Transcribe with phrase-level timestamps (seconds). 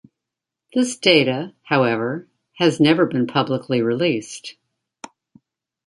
[0.73, 4.55] This data, however, has never been publicly released.